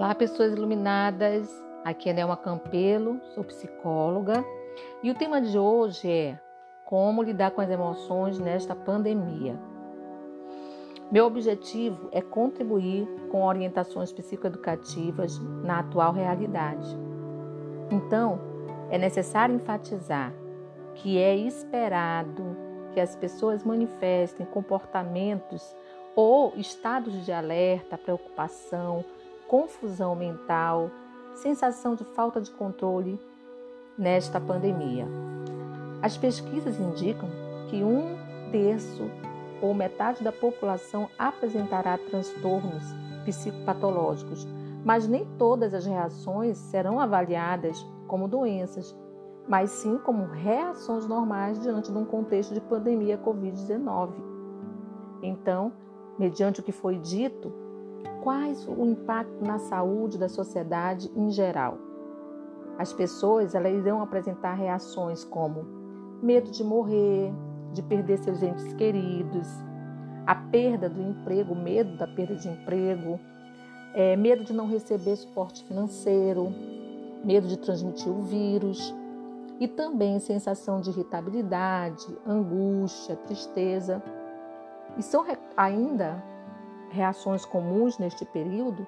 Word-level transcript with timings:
Olá, 0.00 0.14
pessoas 0.14 0.54
iluminadas. 0.54 1.46
Aqui 1.84 2.08
é 2.08 2.14
Nelma 2.14 2.34
Campelo, 2.34 3.20
sou 3.34 3.44
psicóloga 3.44 4.42
e 5.02 5.10
o 5.10 5.14
tema 5.14 5.42
de 5.42 5.58
hoje 5.58 6.10
é 6.10 6.40
como 6.86 7.22
lidar 7.22 7.50
com 7.50 7.60
as 7.60 7.68
emoções 7.68 8.38
nesta 8.38 8.74
pandemia. 8.74 9.60
Meu 11.12 11.26
objetivo 11.26 12.08
é 12.12 12.22
contribuir 12.22 13.06
com 13.30 13.44
orientações 13.44 14.10
psicoeducativas 14.10 15.38
na 15.62 15.80
atual 15.80 16.14
realidade. 16.14 16.96
Então, 17.90 18.40
é 18.88 18.96
necessário 18.96 19.54
enfatizar 19.54 20.32
que 20.94 21.18
é 21.18 21.36
esperado 21.36 22.56
que 22.94 23.00
as 23.00 23.14
pessoas 23.16 23.64
manifestem 23.64 24.46
comportamentos 24.46 25.76
ou 26.16 26.54
estados 26.56 27.26
de 27.26 27.32
alerta, 27.32 27.98
preocupação, 27.98 29.04
confusão 29.50 30.14
mental, 30.14 30.92
sensação 31.34 31.96
de 31.96 32.04
falta 32.04 32.40
de 32.40 32.52
controle 32.52 33.20
nesta 33.98 34.40
pandemia. 34.40 35.08
As 36.00 36.16
pesquisas 36.16 36.78
indicam 36.78 37.28
que 37.68 37.82
um 37.82 38.16
terço 38.52 39.10
ou 39.60 39.74
metade 39.74 40.22
da 40.22 40.30
população 40.30 41.08
apresentará 41.18 41.98
transtornos 41.98 42.84
psicopatológicos, 43.24 44.46
mas 44.84 45.08
nem 45.08 45.26
todas 45.36 45.74
as 45.74 45.84
reações 45.84 46.56
serão 46.56 47.00
avaliadas 47.00 47.84
como 48.06 48.28
doenças, 48.28 48.96
mas 49.48 49.70
sim 49.70 49.98
como 49.98 50.26
reações 50.26 51.08
normais 51.08 51.60
diante 51.60 51.90
de 51.90 51.98
um 51.98 52.04
contexto 52.04 52.54
de 52.54 52.60
pandemia 52.60 53.18
Covid-19. 53.18 54.12
Então, 55.24 55.72
mediante 56.16 56.60
o 56.60 56.62
que 56.62 56.70
foi 56.70 56.98
dito, 56.98 57.52
quais 58.22 58.66
o 58.66 58.84
impacto 58.84 59.44
na 59.44 59.58
saúde 59.58 60.18
da 60.18 60.28
sociedade 60.28 61.10
em 61.14 61.30
geral. 61.30 61.78
As 62.78 62.92
pessoas 62.92 63.54
elas 63.54 63.74
irão 63.74 64.00
apresentar 64.00 64.54
reações 64.54 65.24
como 65.24 65.64
medo 66.22 66.50
de 66.50 66.62
morrer, 66.62 67.32
de 67.72 67.82
perder 67.82 68.18
seus 68.18 68.42
entes 68.42 68.72
queridos, 68.74 69.48
a 70.26 70.34
perda 70.34 70.88
do 70.88 71.00
emprego, 71.00 71.54
medo 71.54 71.96
da 71.96 72.06
perda 72.06 72.36
de 72.36 72.48
emprego, 72.48 73.18
é, 73.94 74.16
medo 74.16 74.44
de 74.44 74.52
não 74.52 74.66
receber 74.66 75.16
suporte 75.16 75.64
financeiro, 75.64 76.52
medo 77.24 77.48
de 77.48 77.58
transmitir 77.58 78.10
o 78.10 78.22
vírus 78.22 78.94
e 79.58 79.68
também 79.68 80.18
sensação 80.20 80.80
de 80.80 80.90
irritabilidade, 80.90 82.06
angústia, 82.26 83.16
tristeza. 83.16 84.02
E 84.96 85.02
são 85.02 85.24
ainda 85.56 86.22
reações 86.90 87.44
comuns 87.44 87.98
neste 87.98 88.24
período, 88.24 88.86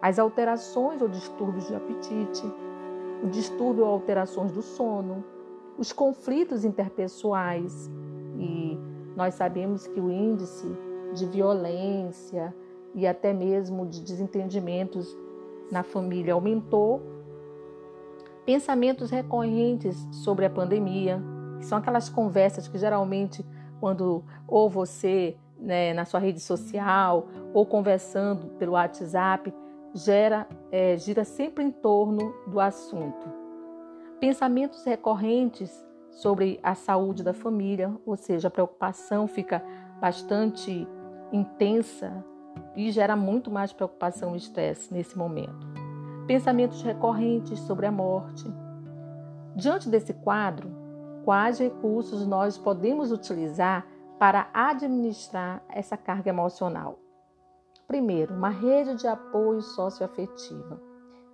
as 0.00 0.18
alterações 0.18 1.02
ou 1.02 1.08
distúrbios 1.08 1.66
de 1.68 1.74
apetite, 1.74 2.44
o 3.22 3.28
distúrbio 3.28 3.84
ou 3.84 3.90
alterações 3.92 4.50
do 4.50 4.62
sono, 4.62 5.24
os 5.78 5.92
conflitos 5.92 6.64
interpessoais 6.64 7.90
e 8.38 8.78
nós 9.16 9.34
sabemos 9.34 9.86
que 9.86 10.00
o 10.00 10.10
índice 10.10 10.66
de 11.14 11.26
violência 11.26 12.54
e 12.94 13.06
até 13.06 13.32
mesmo 13.32 13.86
de 13.86 14.00
desentendimentos 14.00 15.16
na 15.70 15.82
família 15.82 16.34
aumentou. 16.34 17.02
Pensamentos 18.44 19.10
recorrentes 19.10 19.96
sobre 20.10 20.44
a 20.44 20.50
pandemia, 20.50 21.22
que 21.58 21.66
são 21.66 21.78
aquelas 21.78 22.08
conversas 22.08 22.66
que 22.66 22.76
geralmente 22.76 23.44
quando 23.80 24.22
ou 24.46 24.68
você 24.68 25.36
né, 25.62 25.94
na 25.94 26.04
sua 26.04 26.20
rede 26.20 26.40
social 26.40 27.26
ou 27.54 27.64
conversando 27.64 28.48
pelo 28.58 28.72
WhatsApp, 28.72 29.54
gera, 29.94 30.46
é, 30.70 30.96
gira 30.96 31.24
sempre 31.24 31.64
em 31.64 31.70
torno 31.70 32.34
do 32.46 32.60
assunto. 32.60 33.26
Pensamentos 34.20 34.84
recorrentes 34.84 35.70
sobre 36.10 36.60
a 36.62 36.74
saúde 36.74 37.22
da 37.22 37.32
família, 37.32 37.92
ou 38.04 38.16
seja, 38.16 38.48
a 38.48 38.50
preocupação 38.50 39.26
fica 39.26 39.62
bastante 40.00 40.86
intensa 41.32 42.24
e 42.76 42.90
gera 42.90 43.16
muito 43.16 43.50
mais 43.50 43.72
preocupação 43.72 44.34
e 44.34 44.38
estresse 44.38 44.92
nesse 44.92 45.16
momento. 45.16 45.66
Pensamentos 46.26 46.82
recorrentes 46.82 47.58
sobre 47.60 47.86
a 47.86 47.92
morte. 47.92 48.44
Diante 49.56 49.88
desse 49.88 50.12
quadro, 50.14 50.70
quais 51.24 51.58
recursos 51.58 52.26
nós 52.26 52.56
podemos 52.58 53.12
utilizar 53.12 53.86
para 54.22 54.46
administrar 54.54 55.64
essa 55.68 55.96
carga 55.96 56.30
emocional? 56.30 56.96
Primeiro, 57.88 58.32
uma 58.32 58.50
rede 58.50 58.94
de 58.94 59.08
apoio 59.08 59.60
socioafetiva. 59.60 60.80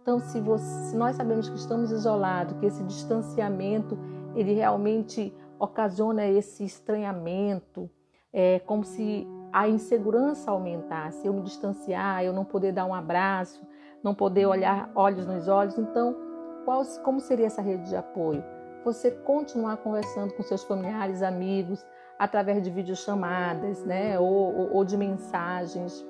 Então, 0.00 0.18
se, 0.18 0.40
você, 0.40 0.64
se 0.88 0.96
nós 0.96 1.14
sabemos 1.14 1.50
que 1.50 1.56
estamos 1.56 1.90
isolados, 1.90 2.58
que 2.58 2.64
esse 2.64 2.82
distanciamento 2.84 3.98
ele 4.34 4.54
realmente 4.54 5.36
ocasiona 5.58 6.24
esse 6.24 6.64
estranhamento, 6.64 7.90
é 8.32 8.58
como 8.60 8.82
se 8.82 9.28
a 9.52 9.68
insegurança 9.68 10.50
aumentasse, 10.50 11.26
eu 11.26 11.34
me 11.34 11.42
distanciar, 11.42 12.24
eu 12.24 12.32
não 12.32 12.46
poder 12.46 12.72
dar 12.72 12.86
um 12.86 12.94
abraço, 12.94 13.60
não 14.02 14.14
poder 14.14 14.46
olhar 14.46 14.90
olhos 14.94 15.26
nos 15.26 15.46
olhos. 15.46 15.76
Então, 15.76 16.16
qual, 16.64 16.82
como 17.04 17.20
seria 17.20 17.48
essa 17.48 17.60
rede 17.60 17.86
de 17.90 17.96
apoio? 17.96 18.42
Você 18.82 19.10
continuar 19.10 19.76
conversando 19.76 20.32
com 20.32 20.42
seus 20.42 20.64
familiares, 20.64 21.22
amigos, 21.22 21.84
através 22.18 22.62
de 22.62 22.70
videochamadas, 22.70 23.84
né, 23.84 24.18
ou, 24.18 24.26
ou, 24.26 24.76
ou 24.76 24.84
de 24.84 24.96
mensagens. 24.96 26.04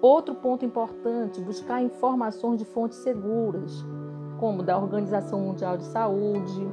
Outro 0.00 0.34
ponto 0.34 0.64
importante, 0.64 1.40
buscar 1.40 1.82
informações 1.82 2.58
de 2.58 2.64
fontes 2.64 2.98
seguras, 2.98 3.84
como 4.38 4.62
da 4.62 4.78
Organização 4.78 5.40
Mundial 5.40 5.76
de 5.76 5.84
Saúde, 5.84 6.68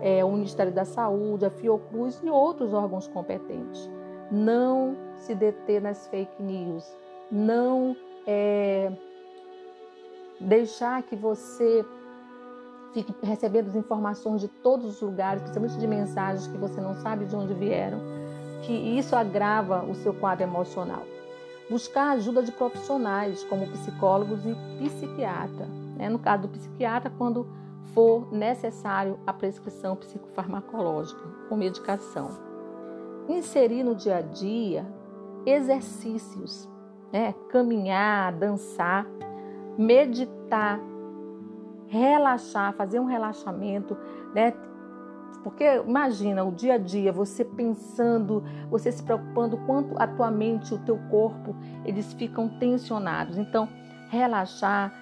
é, 0.00 0.24
o 0.24 0.30
Ministério 0.32 0.72
da 0.72 0.84
Saúde, 0.84 1.46
a 1.46 1.50
Fiocruz 1.50 2.20
e 2.22 2.28
outros 2.28 2.72
órgãos 2.72 3.08
competentes. 3.08 3.90
Não 4.30 4.96
se 5.16 5.34
deter 5.34 5.80
nas 5.80 6.06
fake 6.08 6.42
news, 6.42 6.84
não 7.30 7.96
é, 8.26 8.92
deixar 10.40 11.02
que 11.02 11.16
você 11.16 11.84
fique 13.02 13.14
recebendo 13.22 13.76
informações 13.76 14.40
de 14.40 14.48
todos 14.48 14.86
os 14.86 15.00
lugares, 15.02 15.42
principalmente 15.42 15.78
de 15.78 15.86
mensagens 15.86 16.46
que 16.46 16.56
você 16.56 16.80
não 16.80 16.94
sabe 16.94 17.26
de 17.26 17.36
onde 17.36 17.52
vieram, 17.52 18.00
que 18.62 18.72
isso 18.72 19.14
agrava 19.14 19.84
o 19.84 19.94
seu 19.94 20.14
quadro 20.14 20.44
emocional. 20.44 21.02
Buscar 21.68 22.12
ajuda 22.12 22.42
de 22.42 22.52
profissionais, 22.52 23.44
como 23.44 23.66
psicólogos 23.66 24.40
e 24.46 24.88
psiquiatra. 24.88 25.66
Né? 25.96 26.08
No 26.08 26.18
caso 26.18 26.44
do 26.44 26.48
psiquiatra, 26.48 27.12
quando 27.18 27.46
for 27.92 28.32
necessário 28.32 29.18
a 29.26 29.32
prescrição 29.32 29.94
psicofarmacológica 29.96 31.20
com 31.50 31.56
medicação. 31.56 32.30
Inserir 33.28 33.82
no 33.82 33.94
dia 33.94 34.18
a 34.18 34.22
dia 34.22 34.86
exercícios, 35.44 36.66
né? 37.12 37.34
caminhar, 37.50 38.32
dançar, 38.32 39.06
meditar, 39.76 40.80
relaxar, 41.88 42.72
fazer 42.74 43.00
um 43.00 43.06
relaxamento, 43.06 43.96
né? 44.34 44.52
Porque 45.42 45.64
imagina 45.86 46.44
o 46.44 46.50
dia 46.50 46.74
a 46.74 46.78
dia, 46.78 47.12
você 47.12 47.44
pensando, 47.44 48.42
você 48.68 48.90
se 48.90 49.02
preocupando 49.02 49.56
quanto 49.58 49.94
a 49.96 50.06
tua 50.06 50.30
mente, 50.30 50.74
o 50.74 50.78
teu 50.78 50.98
corpo, 51.08 51.54
eles 51.84 52.12
ficam 52.14 52.48
tensionados. 52.48 53.38
Então, 53.38 53.68
relaxar, 54.08 54.92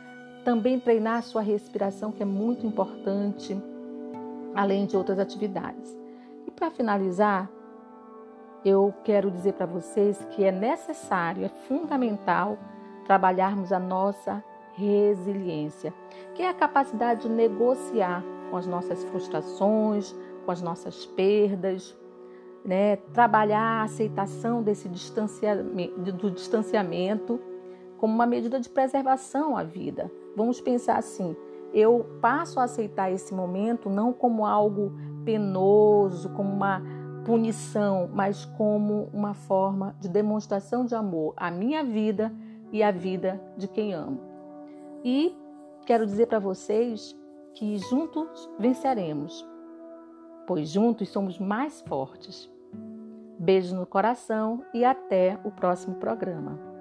também 0.44 0.78
treinar 0.78 1.18
a 1.18 1.22
sua 1.22 1.40
respiração, 1.40 2.12
que 2.12 2.22
é 2.22 2.26
muito 2.26 2.66
importante, 2.66 3.56
além 4.54 4.84
de 4.84 4.96
outras 4.96 5.18
atividades. 5.18 5.96
E 6.46 6.50
para 6.50 6.70
finalizar, 6.70 7.48
eu 8.62 8.92
quero 9.02 9.30
dizer 9.30 9.54
para 9.54 9.66
vocês 9.66 10.22
que 10.32 10.44
é 10.44 10.52
necessário, 10.52 11.44
é 11.44 11.48
fundamental 11.48 12.58
trabalharmos 13.06 13.72
a 13.72 13.78
nossa 13.78 14.44
resiliência, 14.76 15.92
que 16.34 16.42
é 16.42 16.48
a 16.48 16.54
capacidade 16.54 17.22
de 17.22 17.28
negociar 17.28 18.24
com 18.50 18.56
as 18.56 18.66
nossas 18.66 19.02
frustrações, 19.04 20.14
com 20.44 20.50
as 20.50 20.60
nossas 20.60 21.06
perdas, 21.06 21.96
né? 22.64 22.96
trabalhar 23.12 23.80
a 23.80 23.82
aceitação 23.82 24.62
desse 24.62 24.88
distanciamento, 24.88 26.12
do 26.12 26.30
distanciamento 26.30 27.40
como 27.98 28.14
uma 28.14 28.26
medida 28.26 28.60
de 28.60 28.68
preservação 28.68 29.56
à 29.56 29.62
vida. 29.62 30.10
Vamos 30.36 30.60
pensar 30.60 30.98
assim: 30.98 31.36
eu 31.72 32.06
passo 32.20 32.60
a 32.60 32.64
aceitar 32.64 33.10
esse 33.10 33.34
momento 33.34 33.88
não 33.88 34.12
como 34.12 34.44
algo 34.46 34.92
penoso, 35.24 36.28
como 36.30 36.52
uma 36.52 36.82
punição, 37.24 38.10
mas 38.12 38.44
como 38.44 39.08
uma 39.12 39.34
forma 39.34 39.96
de 39.98 40.08
demonstração 40.08 40.84
de 40.84 40.94
amor 40.94 41.32
à 41.36 41.50
minha 41.50 41.82
vida 41.82 42.32
e 42.70 42.82
à 42.82 42.90
vida 42.90 43.40
de 43.56 43.66
quem 43.66 43.94
amo. 43.94 44.33
E 45.04 45.36
quero 45.84 46.06
dizer 46.06 46.26
para 46.26 46.38
vocês 46.38 47.14
que 47.52 47.76
juntos 47.76 48.50
venceremos, 48.58 49.46
pois 50.46 50.70
juntos 50.70 51.10
somos 51.10 51.38
mais 51.38 51.82
fortes. 51.82 52.50
Beijo 53.38 53.76
no 53.76 53.86
coração 53.86 54.64
e 54.72 54.84
até 54.84 55.38
o 55.44 55.50
próximo 55.50 55.96
programa. 55.96 56.73